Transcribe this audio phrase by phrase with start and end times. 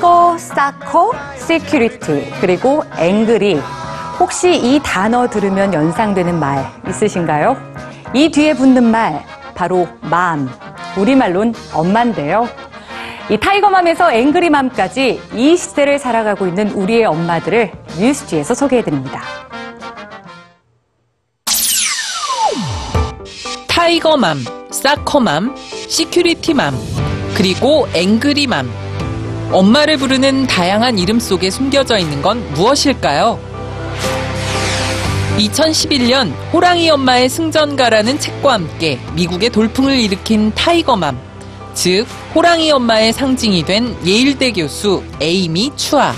[0.00, 3.60] Tiger, soccer, security, 그리고 angry.
[4.18, 7.54] 혹시 이 단어 들으면 연상되는 말 있으신가요?
[8.14, 9.22] 이 뒤에 붙는 말,
[9.54, 10.48] 바로 mom.
[10.96, 12.48] 우리말론 엄마인데요.
[13.28, 19.20] 이 타이거맘에서 앵그리맘까지 이 시대를 살아가고 있는 우리의 엄마들을 뉴스G에서 소개해드립니다.
[23.68, 24.38] Tiger mom,
[24.70, 25.54] soccer mom,
[25.88, 26.74] Security mom,
[27.36, 28.89] 그리고 angry mom.
[29.52, 33.38] 엄마를 부르는 다양한 이름 속에 숨겨져 있는 건 무엇일까요?
[35.38, 41.18] 2011년 호랑이 엄마의 승전가라는 책과 함께 미국의 돌풍을 일으킨 tiger mom,
[41.74, 46.14] 즉 호랑이 엄마의 상징이 된 예일대 교수 에이미 추아.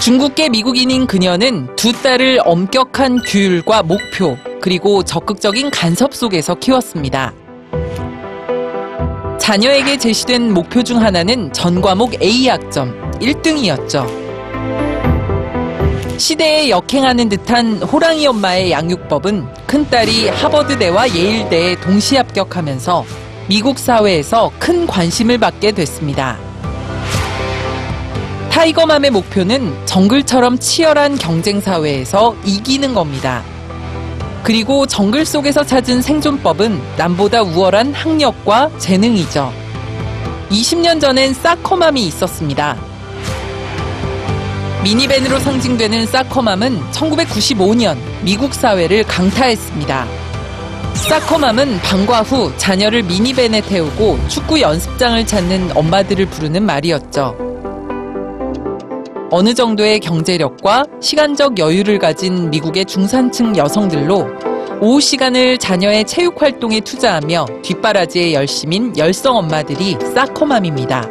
[0.00, 7.32] 중국계 미국인인 그녀는 두 딸을 엄격한 규율과 목표, 그리고 적극적인 간섭 속에서 키웠습니다.
[9.38, 14.26] 자녀에게 제시된 목표 중 하나는 전 과목 A 학점 1등이었죠.
[16.18, 23.04] 시대에 역행하는 듯한 호랑이 엄마의 양육법은 큰딸이 하버드대와 예일대에 동시 합격하면서
[23.48, 26.38] 미국 사회에서 큰 관심을 받게 됐습니다.
[28.50, 33.44] 타이거맘의 목표는 정글처럼 치열한 경쟁 사회에서 이기는 겁니다.
[34.46, 39.52] 그리고 정글 속에서 찾은 생존법은 남보다 우월한 학력과 재능이죠.
[40.50, 42.76] 20년 전엔 사커맘이 있었습니다.
[44.84, 50.06] 미니밴으로 상징되는 사커맘은 1995년 미국 사회를 강타했습니다.
[50.94, 57.55] 사커맘은 방과 후 자녀를 미니밴에 태우고 축구 연습장을 찾는 엄마들을 부르는 말이었죠.
[59.30, 64.28] 어느 정도의 경제력과 시간적 여유를 가진 미국의 중산층 여성들로
[64.80, 71.08] 오후 시간을 자녀의 체육 활동에 투자하며 뒷바라지에 열심인 열성 엄마들이 soccer mom입니다.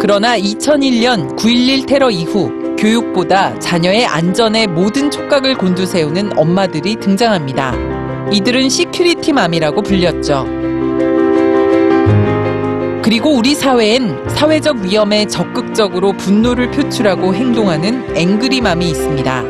[0.00, 7.76] 그러나 2001년 9.11 테러 이후 교육보다 자녀의 안전에 모든 촉각을 곤두세우는 엄마들이 등장합니다.
[8.32, 10.46] 이들은 security mom이라고 불렸죠.
[13.12, 19.42] 그리고 우리 사회엔 사회적 위험에 적극적으로 분노를 표출하고 행동하는 angry mom이 있습니다.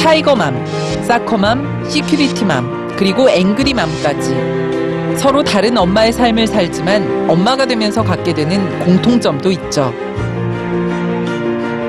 [0.00, 0.64] 타이거맘,
[1.02, 9.92] 사커맘, 시큐리티맘, 그리고 앵그리맘까지 서로 다른 엄마의 삶을 살지만 엄마가 되면서 갖게 되는 공통점도 있죠.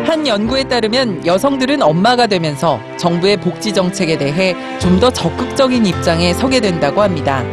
[0.04, 6.60] 한 연구에 따르면 여성들은 엄마가 되면서 정부의 복지 정책에 대해 좀 더 적극적인 입장에 서게
[6.60, 7.44] 된다고 합니다.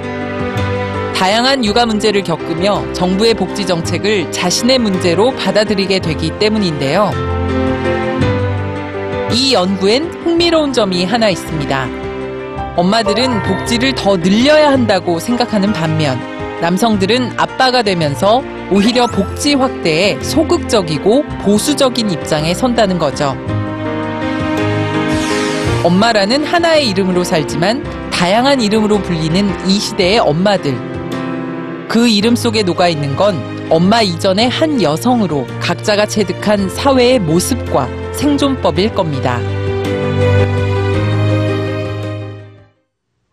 [1.17, 7.11] 다양한 육아 문제를 겪으며 정부의 복지 정책을 자신의 문제로 받아들이게 되기 때문인데요.
[9.33, 11.89] 이 연구엔 흥미로운 점이 하나 있습니다.
[12.77, 16.21] 엄마들은 복지를 더 늘려야 한다고 생각하는 반면
[16.61, 23.35] 남성들은 아빠가 되면서 오히려 복지 확대에 소극적이고 보수적인 입장에 선다는 거죠.
[25.83, 30.96] 엄마라는 하나의 이름으로 살지만 다양한 이름으로 불리는 이 시대의 엄마들.
[31.89, 33.35] 그 이름 속에 녹아 있는 건
[33.71, 39.41] 엄마 이전의 한 여성으로 각자가 체득한 사회의 모습과 생존법일 겁니다.